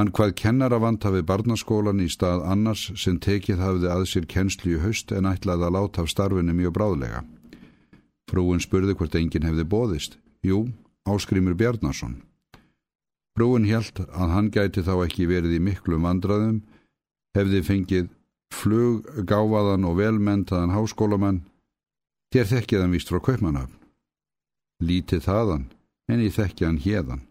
Hann 0.00 0.14
hvað 0.16 0.30
kennar 0.32 0.72
að 0.72 0.80
vanta 0.80 1.10
við 1.12 1.26
barnaskólan 1.28 1.98
í 2.00 2.06
stað 2.08 2.40
annars 2.48 2.86
sem 2.96 3.18
tekið 3.20 3.58
hafði 3.60 3.90
að 3.92 4.04
sér 4.08 4.28
kennslu 4.32 4.70
í 4.72 4.78
haust 4.80 5.12
en 5.12 5.28
ætlaði 5.28 5.66
að 5.66 5.74
láta 5.76 6.00
af 6.00 6.08
starfinu 6.08 6.54
mjög 6.56 6.72
bráðlega. 6.78 7.20
Frúin 8.32 8.64
spurði 8.64 8.94
hvort 8.96 9.18
enginn 9.20 9.44
hefði 9.44 9.66
bóðist. 9.68 10.16
Jú, 10.40 10.70
Áskrimur 11.04 11.52
Bjarnason. 11.52 12.16
Frúin 13.36 13.68
hjælt 13.68 14.00
að 14.08 14.34
hann 14.38 14.48
gæti 14.48 14.86
þá 14.88 14.94
ekki 15.04 15.28
verið 15.28 15.58
í 15.58 15.62
miklum 15.68 16.08
vandraðum, 16.08 16.62
hefði 17.36 17.60
fengið 17.68 18.08
flug, 18.56 19.04
gáfaðan 19.28 19.84
og 19.84 20.00
velmentaðan 20.00 20.76
háskólamann, 20.80 21.42
þér 22.32 22.54
þekkið 22.56 22.86
hann 22.86 22.96
vist 22.96 23.12
frá 23.12 23.20
kaupmannafn. 23.20 23.76
Lítið 24.80 25.26
þaðan, 25.28 25.68
en 26.08 26.24
ég 26.24 26.38
þekki 26.40 26.70
hann 26.70 26.80
hérðan. 26.88 27.26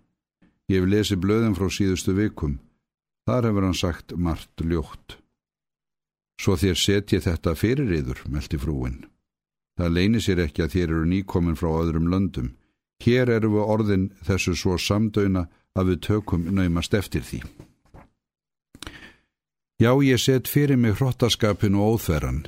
Ég 0.69 0.83
hef 0.83 0.89
lesið 0.89 1.21
blöðum 1.23 1.55
frá 1.57 1.65
síðustu 1.73 2.13
vikum. 2.13 2.59
Þar 3.25 3.49
hefur 3.49 3.65
hann 3.65 3.77
sagt 3.77 4.13
margt 4.13 4.61
ljótt. 4.61 5.17
Svo 6.39 6.55
þér 6.55 6.77
setji 6.79 7.19
þetta 7.25 7.55
fyrir 7.57 7.89
yður, 7.97 8.21
meldi 8.29 8.59
frúin. 8.61 8.99
Það 9.79 9.95
leini 9.95 10.21
sér 10.21 10.43
ekki 10.45 10.63
að 10.63 10.75
þér 10.75 10.87
eru 10.89 11.07
nýkomin 11.09 11.57
frá 11.59 11.69
öðrum 11.71 12.07
löndum. 12.11 12.53
Hér 13.03 13.31
eru 13.31 13.53
við 13.55 13.71
orðin 13.73 14.05
þessu 14.27 14.53
svo 14.55 14.77
samdöina 14.77 15.47
að 15.73 15.91
við 15.91 15.99
tökum 16.07 16.45
naumast 16.53 16.93
eftir 16.93 17.25
því. 17.25 17.41
Já, 19.79 19.93
ég 20.03 20.19
set 20.19 20.47
fyrir 20.51 20.77
mig 20.77 20.99
hrottaskapin 20.99 21.77
og 21.79 21.95
óþverran. 21.95 22.45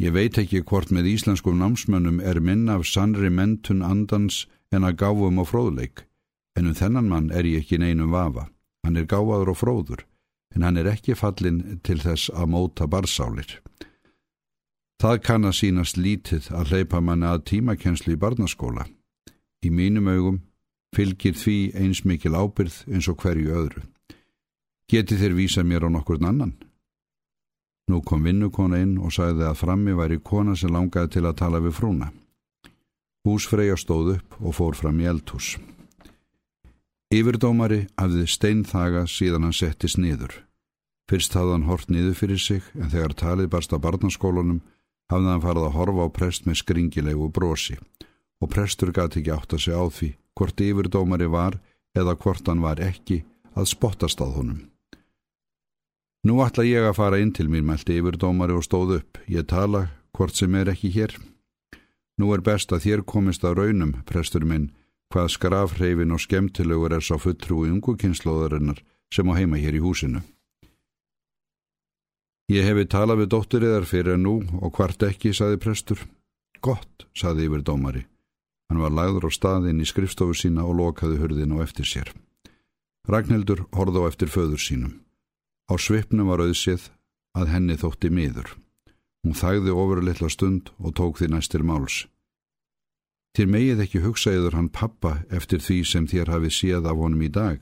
Ég 0.00 0.14
veit 0.16 0.38
ekki 0.40 0.62
hvort 0.64 0.90
með 0.90 1.10
íslenskum 1.12 1.58
námsmönnum 1.60 2.22
er 2.24 2.40
minna 2.40 2.78
af 2.80 2.86
sannri 2.88 3.28
mentun 3.28 3.84
andans 3.84 4.46
en 4.72 4.88
að 4.88 4.96
gáfum 5.02 5.42
og 5.42 5.50
fróðleik. 5.52 6.06
En 6.58 6.70
um 6.70 6.76
þennan 6.76 7.08
mann 7.08 7.30
er 7.30 7.46
ég 7.46 7.64
ekki 7.64 7.78
neinum 7.78 8.10
vafa. 8.14 8.48
Hann 8.84 8.96
er 8.96 9.06
gáfaður 9.06 9.52
og 9.52 9.58
fróður, 9.60 10.04
en 10.54 10.64
hann 10.64 10.80
er 10.80 10.88
ekki 10.90 11.14
fallin 11.14 11.80
til 11.84 12.00
þess 12.00 12.30
að 12.32 12.50
móta 12.54 12.88
barsálir. 12.90 13.60
Það 15.00 15.20
kann 15.24 15.48
að 15.48 15.56
sínast 15.56 15.96
lítið 15.96 16.50
að 16.52 16.72
hleypa 16.72 17.00
manna 17.00 17.34
að 17.34 17.44
tímakenslu 17.52 18.16
í 18.16 18.20
barnaskóla. 18.20 18.84
Í 19.64 19.70
mínum 19.72 20.08
augum 20.12 20.40
fylgir 20.96 21.36
því 21.36 21.58
eins 21.78 22.02
mikil 22.04 22.34
ábyrð 22.36 22.82
eins 22.90 23.08
og 23.08 23.20
hverju 23.22 23.54
öðru. 23.62 23.84
Geti 24.90 25.16
þeir 25.16 25.36
vísa 25.38 25.64
mér 25.64 25.86
á 25.86 25.88
nokkur 25.88 26.20
annan? 26.20 26.56
Nú 27.88 28.02
kom 28.06 28.24
vinnukona 28.26 28.80
inn 28.82 28.98
og 28.98 29.14
sagði 29.14 29.46
að 29.48 29.60
frammi 29.62 29.96
væri 29.96 30.20
kona 30.22 30.56
sem 30.56 30.72
langaði 30.72 31.16
til 31.16 31.24
að 31.26 31.38
tala 31.40 31.60
við 31.64 31.76
frúna. 31.78 32.10
Húsfreyja 33.26 33.76
stóð 33.80 34.16
upp 34.16 34.36
og 34.40 34.54
fór 34.56 34.76
fram 34.78 35.00
í 35.00 35.08
eldhús. 35.10 35.56
Yfirdómari 37.10 37.88
hafði 37.98 38.24
steinþaga 38.30 39.00
síðan 39.10 39.48
hann 39.48 39.54
settist 39.56 39.98
niður. 39.98 40.30
Fyrst 41.10 41.34
hafði 41.34 41.56
hann 41.56 41.66
hort 41.66 41.88
niður 41.90 42.14
fyrir 42.20 42.38
sig 42.38 42.68
en 42.78 42.92
þegar 42.92 43.16
talið 43.18 43.48
barst 43.50 43.74
á 43.74 43.82
barnaskólunum 43.82 44.60
hafði 45.10 45.32
hann 45.32 45.42
farið 45.42 45.66
að 45.66 45.74
horfa 45.74 46.06
á 46.06 46.08
prest 46.20 46.46
með 46.46 46.60
skringilegu 46.60 47.26
brosi 47.34 47.80
og 48.38 48.52
prestur 48.54 48.94
gati 48.94 49.18
ekki 49.24 49.34
átt 49.34 49.58
að 49.58 49.64
segja 49.64 49.82
á 49.82 49.86
því 49.90 50.12
hvort 50.38 50.62
yfirdómari 50.62 51.26
var 51.34 51.58
eða 51.98 52.14
hvort 52.14 52.46
hann 52.46 52.62
var 52.62 52.78
ekki 52.78 53.24
að 53.58 53.70
spottast 53.74 54.22
að 54.22 54.36
honum. 54.38 54.60
Nú 56.22 56.38
ætla 56.46 56.62
ég 56.68 56.86
að 56.86 56.98
fara 57.00 57.18
inn 57.18 57.34
til 57.34 57.50
mér 57.50 57.66
meldi 57.66 57.98
yfirdómari 57.98 58.54
og 58.54 58.62
stóð 58.62 59.00
upp. 59.00 59.18
Ég 59.26 59.50
tala 59.50 59.88
hvort 60.14 60.38
sem 60.38 60.54
er 60.54 60.70
ekki 60.70 60.94
hér. 60.94 61.18
Nú 62.22 62.30
er 62.36 62.46
best 62.46 62.70
að 62.70 62.84
þér 62.86 63.02
komist 63.02 63.42
að 63.42 63.64
raunum, 63.64 63.96
prestur 64.06 64.46
minn, 64.46 64.70
hvað 65.10 65.32
skrafreifin 65.34 66.14
og 66.14 66.22
skemmtilegur 66.22 66.94
er 66.94 67.04
sá 67.04 67.16
fulltrúi 67.18 67.70
ungukynnslóðarinnar 67.74 68.82
sem 69.10 69.26
á 69.26 69.34
heima 69.34 69.58
hér 69.58 69.78
í 69.78 69.82
húsinu. 69.82 70.22
Ég 72.50 72.66
hefi 72.66 72.86
talað 72.90 73.22
við 73.22 73.28
dótturriðar 73.34 73.86
fyrir 73.86 74.18
nú 74.18 74.40
og 74.58 74.72
hvart 74.74 75.02
ekki, 75.06 75.30
saði 75.34 75.58
prestur. 75.62 76.00
Gott, 76.62 77.06
saði 77.14 77.46
yfirdómari. 77.46 78.06
Hann 78.70 78.82
var 78.82 78.94
lagður 78.94 79.26
á 79.26 79.30
staðinn 79.34 79.82
í 79.82 79.86
skrifstofu 79.86 80.34
sína 80.34 80.64
og 80.66 80.76
lokaði 80.78 81.18
hurðin 81.22 81.54
á 81.54 81.62
eftir 81.62 81.86
sér. 81.86 82.10
Ragnhildur 83.10 83.64
horði 83.74 84.02
á 84.02 84.04
eftir 84.10 84.30
föður 84.30 84.62
sínum. 84.62 84.98
Á 85.70 85.74
svipnum 85.78 86.30
var 86.30 86.42
auðsið 86.42 86.90
að 87.38 87.50
henni 87.54 87.78
þótti 87.78 88.10
miður. 88.14 88.50
Hún 89.22 89.34
þægði 89.38 89.74
ofur 89.74 90.02
litla 90.02 90.30
stund 90.30 90.70
og 90.78 90.94
tók 90.98 91.18
því 91.18 91.30
næstir 91.34 91.62
máls. 91.66 92.06
Þér 93.36 93.50
megið 93.54 93.82
ekki 93.84 94.02
hugsaður 94.04 94.56
hann 94.58 94.70
pappa 94.74 95.20
eftir 95.30 95.62
því 95.62 95.78
sem 95.86 96.06
þér 96.10 96.32
hafi 96.34 96.50
séð 96.50 96.88
af 96.90 96.98
honum 96.98 97.22
í 97.22 97.30
dag. 97.30 97.60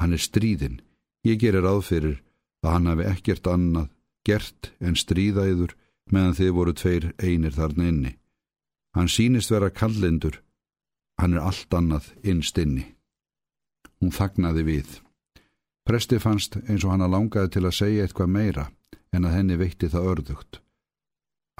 Hann 0.00 0.16
er 0.16 0.22
stríðin. 0.22 0.80
Ég 1.24 1.40
gerir 1.40 1.66
aðfyrir 1.68 2.22
að 2.64 2.72
hann 2.72 2.88
hafi 2.90 3.08
ekkert 3.10 3.48
annað 3.48 3.90
gert 4.24 4.72
en 4.80 4.96
stríðæður 4.96 5.76
meðan 6.12 6.36
þið 6.38 6.50
voru 6.56 6.74
tveir 6.76 7.06
einir 7.20 7.54
þarna 7.54 7.88
inni. 7.92 8.12
Hann 8.96 9.10
sínist 9.10 9.52
vera 9.52 9.70
kallendur, 9.70 10.40
hann 11.20 11.34
er 11.34 11.44
allt 11.44 11.74
annað 11.74 12.12
innst 12.22 12.58
inni. 12.58 12.86
Hún 14.00 14.12
þagnaði 14.14 14.64
við. 14.68 15.00
Presti 15.84 16.20
fannst 16.20 16.56
eins 16.64 16.84
og 16.84 16.94
hann 16.94 17.04
að 17.04 17.14
langaði 17.16 17.54
til 17.56 17.64
að 17.64 17.76
segja 17.78 18.04
eitthvað 18.04 18.34
meira 18.36 18.68
en 19.12 19.26
að 19.28 19.34
henni 19.36 19.58
veitti 19.60 19.90
það 19.92 20.08
örðugt. 20.12 20.60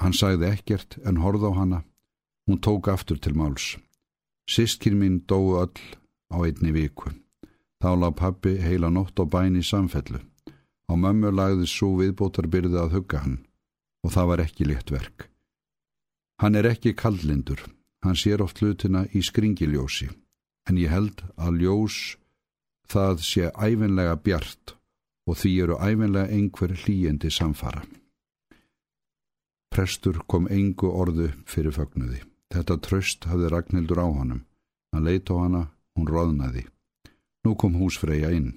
Hann 0.01 0.15
sagði 0.17 0.49
ekkert 0.49 0.97
en 1.05 1.21
horð 1.23 1.45
á 1.45 1.51
hana. 1.55 1.81
Hún 2.47 2.61
tók 2.61 2.87
aftur 2.87 3.17
til 3.17 3.33
máls. 3.33 3.77
Sistkinn 4.45 4.99
mín 5.01 5.21
dói 5.25 5.57
öll 5.63 5.81
á 6.29 6.37
einni 6.45 6.71
viku. 6.71 7.09
Þá 7.81 7.89
lág 7.97 8.15
pappi 8.19 8.57
heila 8.61 8.89
nótt 8.89 9.17
á 9.17 9.25
bæni 9.25 9.63
í 9.63 9.65
samfellu. 9.65 10.21
Á 10.85 10.93
mömmu 10.93 11.31
lagði 11.33 11.65
svo 11.65 11.95
viðbótarbyrði 11.97 12.77
að 12.77 12.93
hugga 12.95 13.23
hann 13.23 13.39
og 14.05 14.13
það 14.13 14.29
var 14.29 14.43
ekki 14.45 14.67
létt 14.69 14.91
verk. 14.93 15.25
Hann 16.41 16.55
er 16.55 16.67
ekki 16.69 16.93
kaldlindur, 16.93 17.61
hann 18.05 18.17
sér 18.19 18.43
oft 18.45 18.61
hlutina 18.61 19.05
í 19.17 19.23
skringiljósi, 19.25 20.11
en 20.69 20.77
ég 20.77 20.93
held 20.93 21.23
að 21.41 21.61
ljós 21.63 21.97
það 22.91 23.23
sé 23.25 23.49
æfinlega 23.55 24.19
bjart 24.21 24.75
og 25.25 25.39
því 25.41 25.53
eru 25.63 25.79
æfinlega 25.81 26.29
einhver 26.37 26.75
hlýjendi 26.83 27.31
samfara. 27.33 27.81
Prestur 29.73 30.21
kom 30.29 30.45
engu 30.51 30.91
orðu 30.93 31.31
fyrir 31.49 31.73
fögnuði. 31.73 32.21
Þetta 32.53 32.77
tröst 32.85 33.25
hafði 33.29 33.51
Ragnhildur 33.51 34.01
á 34.01 34.07
honum. 34.07 34.45
Hann 34.93 35.07
leit 35.07 35.29
á 35.31 35.35
hana, 35.35 35.63
hún 35.97 36.09
roðnaði. 36.09 36.65
Nú 37.45 37.55
kom 37.59 37.75
húsfreyja 37.79 38.31
inn. 38.35 38.53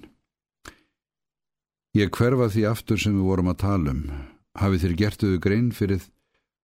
Ég 1.97 2.11
hverfa 2.13 2.49
því 2.53 2.63
aftur 2.69 3.01
sem 3.01 3.15
við 3.17 3.27
vorum 3.27 3.51
að 3.51 3.61
tala 3.65 3.93
um. 3.95 4.03
Hafið 4.59 4.83
þér 4.85 4.95
gertuðu 5.01 5.41
grein 5.41 5.69
fyrir 5.73 6.05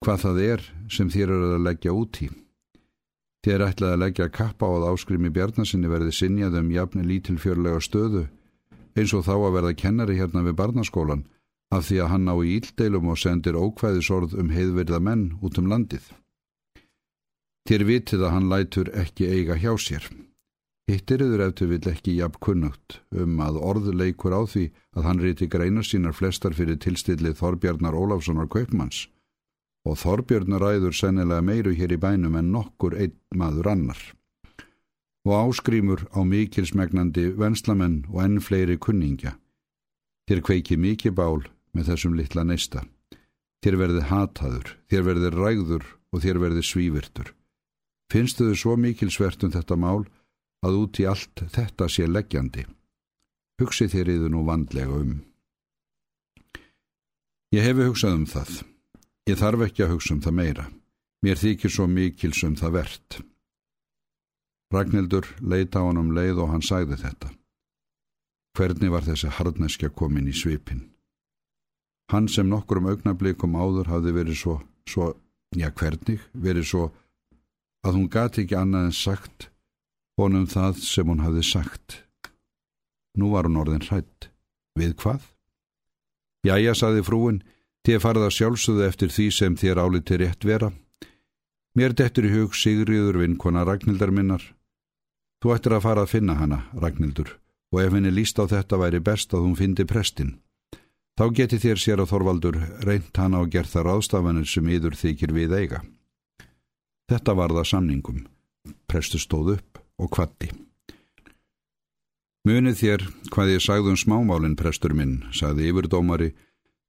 hvað 0.05 0.21
það 0.25 0.41
er 0.45 0.65
sem 0.91 1.09
þér 1.09 1.33
eru 1.33 1.53
að 1.55 1.65
leggja 1.65 1.93
út 1.97 2.21
í. 2.21 2.29
Þér 3.45 3.63
ætlaði 3.67 3.93
að 3.93 4.03
leggja 4.03 4.27
kappa 4.33 4.69
á 4.69 4.71
að 4.73 4.87
áskrimi 4.91 5.29
Bjarnasinni 5.33 5.89
verði 5.89 6.13
sinjað 6.17 6.59
um 6.61 6.71
jafni 6.73 7.05
lítilfjörlega 7.05 7.81
stöðu 7.81 8.25
eins 8.95 9.13
og 9.13 9.25
þá 9.27 9.33
að 9.35 9.55
verða 9.57 9.73
kennari 9.77 10.17
hérna 10.17 10.43
við 10.45 10.57
barnaskólan 10.61 11.25
af 11.75 11.87
því 11.87 11.99
að 12.01 12.11
hann 12.13 12.29
á 12.31 12.35
í 12.39 12.53
íldeilum 12.59 13.09
og 13.11 13.19
sendir 13.19 13.57
ókvæðisorð 13.59 14.37
um 14.39 14.53
heiðverða 14.53 15.01
menn 15.03 15.25
út 15.43 15.59
um 15.59 15.69
landið. 15.69 16.05
Þér 17.65 17.81
vitið 17.89 18.23
að 18.27 18.33
hann 18.35 18.49
lætur 18.51 18.89
ekki 18.93 19.25
eiga 19.25 19.55
hjá 19.57 19.71
sér. 19.81 20.03
Hittir 20.85 21.23
yfir 21.25 21.41
eftir 21.47 21.69
vill 21.71 21.87
ekki 21.89 22.13
jafn 22.19 22.37
kunnugt 22.45 22.99
um 23.09 23.39
að 23.41 23.55
orðleikur 23.57 24.35
á 24.37 24.45
því 24.45 24.65
að 24.93 25.05
hann 25.07 25.21
riti 25.23 25.47
greinar 25.49 25.87
sínar 25.87 26.13
flestar 26.13 26.53
fyrir 26.53 26.77
tilstillið 26.77 27.39
Þorbjarnar 27.39 27.97
Ólafssonar 27.97 28.51
Kaupmanns 28.53 29.07
og 29.85 29.97
Þorbjörn 30.01 30.59
ræður 30.61 30.93
sennilega 30.97 31.41
meiru 31.45 31.73
hér 31.77 31.93
í 31.93 31.97
bænum 32.01 32.37
en 32.37 32.51
nokkur 32.53 32.93
einn 33.01 33.15
maður 33.33 33.71
annar. 33.73 34.01
Og 35.25 35.33
áskrímur 35.33 36.05
á 36.13 36.21
mikilsmegnandi 36.21 37.31
venslamenn 37.37 38.03
og 38.11 38.19
enn 38.25 38.41
fleiri 38.45 38.77
kunningja. 38.77 39.37
Þér 40.29 40.41
kveiki 40.45 40.77
mikið 40.77 41.17
bál 41.17 41.47
með 41.73 41.89
þessum 41.89 42.13
litla 42.17 42.45
neista. 42.45 42.85
Þér 43.65 43.79
verði 43.81 44.05
hataður, 44.09 44.69
þér 44.89 45.07
verði 45.09 45.33
rægður 45.33 45.89
og 46.13 46.21
þér 46.21 46.41
verði 46.45 46.65
svívirtur. 46.65 47.33
Finnstu 48.11 48.49
þau 48.49 48.57
svo 48.59 48.75
mikilsvert 48.77 49.43
um 49.45 49.53
þetta 49.53 49.77
mál 49.79 50.05
að 50.65 50.79
út 50.81 50.99
í 51.01 51.07
allt 51.09 51.45
þetta 51.53 51.87
sé 51.89 52.07
leggjandi. 52.07 52.65
Hugsi 53.61 53.87
þér 53.91 54.11
yfir 54.15 54.33
nú 54.33 54.43
vandlega 54.47 54.97
um. 54.99 55.19
Ég 57.55 57.63
hefi 57.63 57.87
hugsað 57.87 58.17
um 58.17 58.25
það. 58.27 58.51
Ég 59.29 59.39
þarf 59.39 59.63
ekki 59.67 59.85
að 59.85 59.95
hugsa 59.95 60.13
um 60.15 60.21
það 60.25 60.37
meira. 60.41 60.65
Mér 61.23 61.39
þykir 61.41 61.71
svo 61.71 61.87
mikils 61.89 62.43
um 62.45 62.57
það 62.59 62.75
verðt. 62.79 63.21
Ragnhildur 64.73 65.29
leita 65.41 65.81
á 65.81 65.87
hann 65.87 66.01
um 66.01 66.11
leið 66.13 66.41
og 66.43 66.51
hann 66.51 66.65
sagði 66.65 66.99
þetta. 66.99 67.31
Hvernig 68.55 68.91
var 68.91 69.05
þessi 69.05 69.31
hardneskja 69.37 69.89
komin 69.91 70.27
í 70.31 70.35
svipin? 70.35 70.83
Hann 72.11 72.27
sem 72.29 72.49
nokkur 72.49 72.81
um 72.81 72.89
augnablikum 72.91 73.55
áður 73.57 73.89
hafði 73.89 74.13
verið 74.19 74.37
svo, 74.39 74.55
svo, 74.89 75.07
já 75.55 75.71
hvernig, 75.71 76.21
verið 76.33 76.67
svo 76.69 76.83
að 77.85 77.99
hún 77.99 78.09
gati 78.09 78.43
ekki 78.43 78.57
annað 78.57 78.89
en 78.89 78.97
sagt 78.97 79.49
honum 80.19 80.47
það 80.47 80.79
sem 80.83 81.09
hún 81.09 81.23
hafði 81.23 81.43
sagt. 81.45 81.99
Nú 83.19 83.31
var 83.35 83.47
hún 83.47 83.59
orðin 83.61 83.85
hrætt. 83.85 84.29
Við 84.75 84.95
hvað? 84.99 85.23
Jæja, 86.45 86.73
saði 86.75 87.03
frúin, 87.05 87.43
þið 87.87 88.01
farið 88.03 88.27
að 88.27 88.35
sjálfsögðu 88.37 88.85
eftir 88.87 89.13
því 89.13 89.27
sem 89.31 89.55
þér 89.59 89.81
áliti 89.83 90.19
rétt 90.19 90.47
vera. 90.47 90.71
Mér 91.75 91.95
dettur 91.95 92.27
í 92.27 92.31
hug 92.31 92.55
Sigriður 92.55 93.19
vinkona 93.23 93.65
Ragnhildar 93.67 94.11
minnar. 94.15 94.43
Þú 95.43 95.55
ættir 95.55 95.75
að 95.75 95.85
fara 95.85 96.05
að 96.05 96.13
finna 96.15 96.37
hana, 96.39 96.61
Ragnhildur, 96.73 97.35
og 97.73 97.81
ef 97.83 97.95
henni 97.95 98.11
líst 98.13 98.39
á 98.39 98.47
þetta 98.47 98.79
væri 98.79 99.01
best 99.03 99.35
að 99.35 99.47
hún 99.47 99.57
fyndi 99.59 99.85
prestinn. 99.87 100.37
Þá 101.15 101.25
geti 101.35 101.59
þér 101.63 101.79
sér 101.79 102.03
að 102.03 102.11
Þorvaldur 102.11 102.57
reynt 102.83 103.19
hana 103.19 103.43
og 103.43 103.51
gert 103.51 103.71
það 103.71 103.87
ráðstafanir 103.89 104.47
sem 104.51 104.71
yður 104.71 104.97
þykir 104.99 105.35
við 105.35 105.55
eiga. 105.55 105.83
Þetta 107.11 107.35
var 107.37 107.53
það 107.53 107.67
samningum. 107.69 108.21
Prestu 108.89 109.19
stóð 109.21 109.55
upp 109.57 109.81
og 110.01 110.11
kvatti. 110.13 110.49
Munið 112.45 112.77
þér 112.81 113.03
hvað 113.33 113.51
ég 113.55 113.63
sagði 113.65 113.93
um 113.93 113.97
smámálinn, 113.97 114.57
prestur 114.57 114.93
minn, 114.93 115.23
sagði 115.33 115.71
yfirdómari 115.71 116.33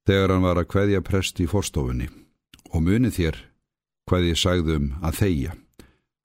þegar 0.05 0.33
hann 0.33 0.45
var 0.45 0.59
að 0.61 0.69
kveðja 0.73 1.01
prest 1.05 1.41
í 1.41 1.47
forstofunni. 1.49 2.09
Og 2.73 2.83
munið 2.85 3.17
þér 3.17 3.39
hvað 4.07 4.29
ég 4.29 4.39
sagði 4.39 4.77
um 4.77 4.91
að 5.01 5.19
þeia. 5.21 5.55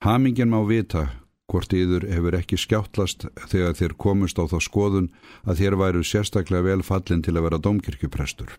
Hamingen 0.05 0.51
má 0.51 0.59
vita 0.67 1.07
hvort 1.51 1.73
yður 1.73 2.05
hefur 2.09 2.37
ekki 2.37 2.59
skjáttlast 2.59 3.25
þegar 3.49 3.75
þér 3.77 3.97
komust 4.05 4.39
á 4.39 4.45
þá 4.49 4.57
skoðun 4.63 5.09
að 5.43 5.59
þér 5.63 5.79
væru 5.81 6.05
sérstaklega 6.05 6.69
vel 6.69 6.85
fallin 6.85 7.25
til 7.25 7.35
að 7.37 7.45
vera 7.49 7.61
domkirkjuprestur. 7.61 8.53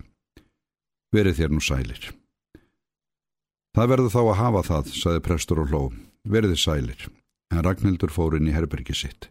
Verið 1.14 1.40
þér 1.40 1.54
nú 1.54 1.62
sælir. 1.62 2.10
Það 3.75 3.90
verður 3.90 4.12
þá 4.14 4.21
að 4.23 4.37
hafa 4.38 4.62
það, 4.69 4.90
saði 4.95 5.23
prestur 5.26 5.61
og 5.64 5.71
hló. 5.71 5.83
Verið 6.31 6.54
þið 6.54 6.61
sælir. 6.62 7.07
En 7.50 7.64
Ragnhildur 7.66 8.12
fór 8.14 8.37
inn 8.38 8.47
í 8.49 8.54
herbergi 8.54 8.95
sitt. 8.95 9.31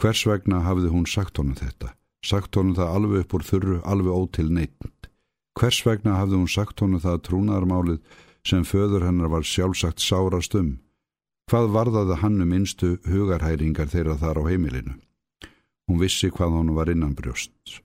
Hvers 0.00 0.24
vegna 0.26 0.62
hafði 0.62 0.92
hún 0.92 1.08
sagt 1.10 1.38
honum 1.38 1.58
þetta? 1.58 1.92
Sagt 2.24 2.54
honum 2.56 2.76
það 2.78 2.94
alveg 2.98 3.24
upp 3.24 3.34
úr 3.34 3.44
þurru, 3.46 3.80
alveg 3.82 4.14
ótil 4.14 4.46
neitt. 4.50 5.10
Hvers 5.58 5.82
vegna 5.86 6.16
hafði 6.18 6.40
hún 6.40 6.50
sagt 6.50 6.80
honum 6.82 7.02
það 7.02 7.20
trúnaðarmálið 7.28 8.00
sem 8.46 8.64
föður 8.66 9.06
hennar 9.06 9.30
var 9.34 9.46
sjálfsagt 9.46 10.02
sárast 10.02 10.54
um? 10.58 10.72
Hvað 11.50 11.70
varðaði 11.74 12.18
hann 12.22 12.40
um 12.40 12.54
einstu 12.56 12.96
hugarhæringar 13.04 13.90
þeirra 13.92 14.16
þar 14.22 14.40
á 14.40 14.42
heimilinu? 14.48 14.96
Hún 15.90 16.00
vissi 16.00 16.30
hvað 16.32 16.58
hann 16.58 16.74
var 16.78 16.90
innan 16.90 17.14
brjóst. 17.14 17.80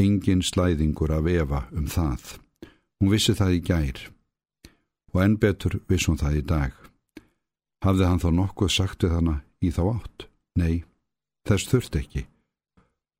Engin 0.00 0.42
slæðingur 0.44 1.12
af 1.16 1.26
Eva 1.30 1.66
um 1.72 1.86
það. 1.88 2.36
Hún 3.00 3.14
vissi 3.14 3.34
það 3.36 3.56
í 3.56 3.62
gær. 3.64 4.00
Og 5.10 5.22
enn 5.24 5.36
betur 5.42 5.80
viss 5.90 6.06
hún 6.08 6.20
það 6.20 6.38
í 6.38 6.42
dag. 6.46 6.74
Hafði 7.84 8.06
hann 8.06 8.22
þá 8.22 8.30
nokkuð 8.36 8.72
sagt 8.74 9.04
við 9.04 9.16
hana 9.16 9.36
í 9.64 9.72
þá 9.74 9.82
átt? 9.94 10.26
Nei, 10.60 10.82
þess 11.48 11.70
þurft 11.70 11.96
ekki. 12.00 12.26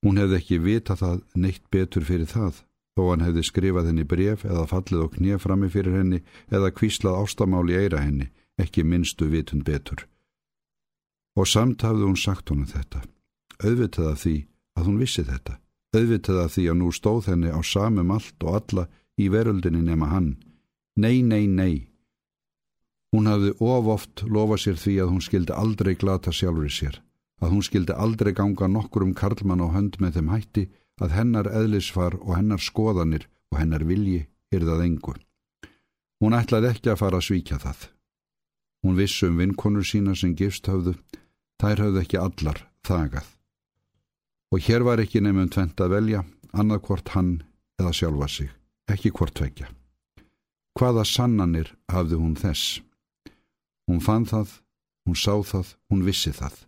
Hún 0.05 0.21
hefði 0.21 0.37
ekki 0.39 0.59
vita 0.65 0.97
það 0.97 1.23
neitt 1.37 1.65
betur 1.73 2.05
fyrir 2.09 2.29
það, 2.29 2.63
þó 2.97 3.03
hann 3.11 3.25
hefði 3.25 3.45
skrifað 3.49 3.91
henni 3.91 4.05
bref 4.09 4.45
eða 4.49 4.67
fallið 4.69 5.05
og 5.05 5.17
knið 5.17 5.43
frammi 5.43 5.69
fyrir 5.73 5.97
henni 5.99 6.21
eða 6.49 6.73
kvíslað 6.77 7.19
ástamáli 7.21 7.77
eira 7.77 8.05
henni 8.05 8.31
ekki 8.61 8.85
minnstu 8.85 9.29
vitun 9.33 9.65
betur. 9.65 10.07
Og 11.37 11.49
samt 11.49 11.85
hafði 11.87 12.09
hún 12.09 12.21
sagt 12.21 12.51
honum 12.53 12.69
þetta, 12.69 13.03
auðvitað 13.63 14.13
af 14.13 14.23
því 14.25 14.37
að 14.77 14.89
hún 14.89 15.01
vissi 15.01 15.25
þetta, 15.25 15.59
auðvitað 15.97 16.41
af 16.45 16.55
því 16.57 16.65
að 16.71 16.81
nú 16.81 16.93
stóð 16.93 17.31
henni 17.33 17.53
á 17.53 17.61
samum 17.65 18.13
allt 18.17 18.45
og 18.45 18.57
alla 18.61 18.87
í 19.21 19.29
veröldinni 19.33 19.85
nema 19.85 20.11
hann. 20.11 20.35
Nei, 20.97 21.23
nei, 21.23 21.47
nei. 21.47 21.87
Hún 23.15 23.27
hafði 23.27 23.55
of 23.59 23.89
oft 23.91 24.23
lofa 24.23 24.59
sér 24.61 24.79
því 24.79 24.97
að 25.03 25.13
hún 25.15 25.25
skildi 25.25 25.55
aldrei 25.55 25.95
glata 25.99 26.33
sjálfur 26.35 26.71
sér, 26.71 27.01
að 27.43 27.57
hún 27.57 27.65
skildi 27.67 27.95
aldrei 27.95 28.33
ganga 28.35 28.69
nokkur 28.71 29.07
um 29.07 29.15
karlmann 29.15 29.63
á 29.63 29.69
hönd 29.75 29.99
með 30.03 30.19
þeim 30.19 30.31
hætti 30.35 30.67
að 31.01 31.17
hennar 31.17 31.49
eðlisfar 31.51 32.19
og 32.21 32.37
hennar 32.37 32.63
skoðanir 32.63 33.27
og 33.51 33.59
hennar 33.59 33.87
vilji 33.89 34.27
yrðað 34.55 34.85
engu. 34.87 35.17
Hún 36.21 36.37
ætlaði 36.37 36.71
ekki 36.75 36.93
að 36.93 37.01
fara 37.01 37.19
að 37.19 37.27
svíkja 37.31 37.59
það. 37.63 37.89
Hún 38.85 38.97
vissi 38.97 39.27
um 39.27 39.41
vinkonur 39.41 39.87
sína 39.87 40.15
sem 40.17 40.37
gifst 40.37 40.69
hafðu, 40.71 40.95
þær 41.61 41.87
hafðu 41.87 42.03
ekki 42.05 42.21
allar 42.21 42.63
þagað. 42.87 43.27
Og 44.53 44.65
hér 44.67 44.87
var 44.87 45.03
ekki 45.03 45.23
nefnum 45.23 45.51
tvent 45.53 45.81
að 45.81 45.95
velja, 45.97 46.25
annað 46.53 46.85
hvort 46.87 47.13
hann 47.17 47.35
eða 47.81 47.93
sjálfa 47.97 48.29
sig, 48.29 48.55
ekki 48.91 49.13
hvort 49.15 49.37
tvekja. 49.39 49.71
Hvaða 50.79 51.05
sannanir 51.05 51.75
hafði 51.91 52.19
hún 52.21 52.37
þess? 52.39 52.81
Hún 53.91 54.03
fann 54.05 54.27
það, 54.31 54.61
hún 55.07 55.19
sá 55.19 55.35
það, 55.43 55.75
hún 55.91 56.05
vissi 56.07 56.33
það. 56.35 56.61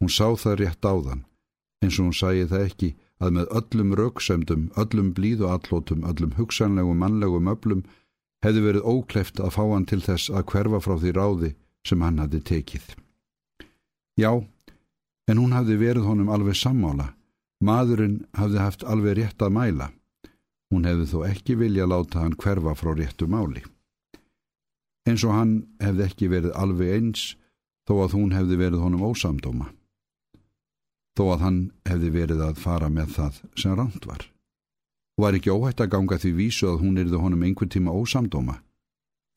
Hún 0.00 0.12
sá 0.12 0.26
það 0.38 0.58
rétt 0.60 0.86
áðan, 0.86 1.24
eins 1.82 1.98
og 1.98 2.08
hún 2.08 2.16
sæði 2.18 2.46
það 2.52 2.66
ekki 2.68 2.90
að 3.24 3.36
með 3.38 3.52
öllum 3.58 3.94
rauksöndum, 3.98 4.64
öllum 4.80 5.12
blíðu 5.16 5.48
allótum, 5.50 6.04
öllum 6.06 6.34
hugsanlegum 6.38 7.00
mannlegum 7.00 7.50
öllum 7.50 7.84
hefði 8.44 8.64
verið 8.66 8.88
ókleft 8.90 9.40
að 9.40 9.54
fá 9.56 9.62
hann 9.64 9.86
til 9.88 10.02
þess 10.04 10.30
að 10.30 10.46
hverfa 10.52 10.80
frá 10.84 10.94
því 11.00 11.14
ráði 11.16 11.50
sem 11.86 12.02
hann 12.04 12.20
hafði 12.22 12.40
tekið. 12.50 12.86
Já, 14.20 14.30
en 15.28 15.40
hún 15.40 15.54
hafði 15.56 15.78
verið 15.80 16.08
honum 16.08 16.32
alveg 16.32 16.58
sammála. 16.58 17.12
Maðurinn 17.64 18.24
hafði 18.36 18.60
haft 18.60 18.84
alveg 18.84 19.18
rétt 19.18 19.42
að 19.42 19.54
mæla. 19.56 19.90
Hún 20.74 20.88
hefði 20.88 21.06
þó 21.06 21.18
ekki 21.28 21.54
vilja 21.54 21.86
láta 21.86 22.24
hann 22.24 22.34
hverfa 22.34 22.74
frá 22.74 22.90
réttu 22.98 23.28
máli. 23.30 23.62
Eins 25.06 25.22
og 25.22 25.36
hann 25.36 25.52
hefði 25.78 26.06
ekki 26.08 26.30
verið 26.32 26.56
alveg 26.58 26.96
eins 26.96 27.36
þó 27.86 28.00
að 28.08 28.16
hún 28.18 28.34
hefði 28.34 28.58
verið 28.58 28.82
honum 28.82 29.04
ósamdóma. 29.06 29.68
Þó 31.14 31.24
að 31.36 31.44
hann 31.46 31.60
hefði 31.86 32.10
verið 32.18 32.42
að 32.42 32.58
fara 32.58 32.90
með 32.90 33.14
það 33.20 33.42
sem 33.54 33.76
ránt 33.78 34.08
var 34.10 34.26
og 35.14 35.22
var 35.22 35.36
ekki 35.38 35.52
óhætt 35.54 35.78
að 35.78 35.92
ganga 35.92 36.18
því 36.18 36.32
vísu 36.40 36.66
að 36.66 36.80
hún 36.82 36.98
erði 36.98 37.20
honum 37.22 37.46
einhver 37.46 37.70
tíma 37.70 37.94
ósamdóma. 37.94 38.56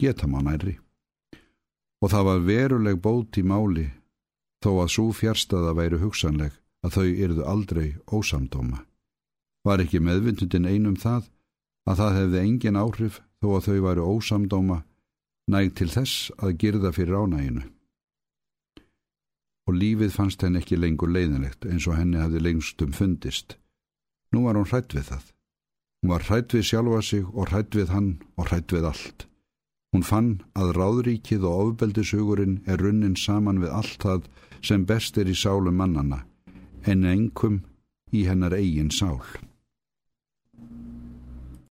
Geta 0.01 0.25
má 0.25 0.39
næri. 0.41 0.79
Og 2.01 2.09
það 2.09 2.27
var 2.31 2.45
veruleg 2.47 2.97
bót 3.01 3.37
í 3.37 3.43
máli 3.45 3.85
þó 4.65 4.71
að 4.81 4.93
svo 4.95 5.11
fjärstaða 5.13 5.75
væri 5.77 6.01
hugsanleg 6.01 6.57
að 6.81 6.97
þau 6.97 7.07
erðu 7.13 7.45
aldrei 7.45 7.87
ósamdóma. 8.09 8.86
Var 9.67 9.83
ekki 9.83 9.99
meðvindundin 9.99 10.67
einum 10.69 10.95
það 10.95 11.27
að 11.87 12.01
það 12.01 12.17
hefði 12.17 12.43
engin 12.43 12.79
áhrif 12.79 13.21
þó 13.41 13.47
að 13.57 13.65
þau 13.67 13.79
væri 13.85 14.05
ósamdóma 14.11 14.77
næg 15.51 15.73
til 15.79 15.89
þess 15.91 16.31
að 16.39 16.57
girða 16.61 16.91
fyrir 16.95 17.19
ánæginu. 17.19 17.63
Og 19.67 19.75
lífið 19.75 20.13
fannst 20.15 20.43
henn 20.43 20.59
ekki 20.59 20.79
lengur 20.79 21.11
leiðinlegt 21.11 21.67
eins 21.67 21.87
og 21.87 21.97
henni 21.99 22.19
hefði 22.21 22.43
lengstum 22.43 22.93
fundist. 22.95 23.57
Nú 24.31 24.45
var 24.47 24.59
hún 24.59 24.67
hrætt 24.67 24.95
við 24.95 25.09
það. 25.11 25.25
Hún 26.01 26.13
var 26.13 26.27
hrætt 26.27 26.55
við 26.55 26.67
sjálfa 26.69 27.01
sig 27.03 27.25
og 27.33 27.51
hrætt 27.51 27.75
við 27.75 27.91
hann 27.91 28.11
og 28.37 28.47
hrætt 28.47 28.75
við 28.75 28.87
allt. 28.91 29.27
Hún 29.95 30.03
fann 30.03 30.31
að 30.55 30.73
ráðríkið 30.77 31.47
og 31.47 31.61
ofbeldishugurinn 31.63 32.59
er 32.67 32.79
runnin 32.83 33.15
saman 33.19 33.61
við 33.63 33.75
allt 33.79 34.03
það 34.03 34.27
sem 34.61 34.83
best 34.87 35.17
er 35.17 35.31
í 35.31 35.35
sálu 35.35 35.71
mannana, 35.71 36.23
en 36.83 37.05
engum 37.07 37.61
í 38.11 38.25
hennar 38.27 38.55
eigin 38.55 38.91
sál. 38.91 39.23